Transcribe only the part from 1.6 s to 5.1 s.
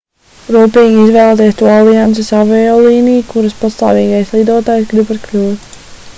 alianses aviolīniju kuras pastāvīgais lidotājs